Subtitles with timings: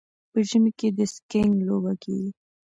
[0.31, 2.31] په ژمي کې د سکیینګ لوبه کیږي.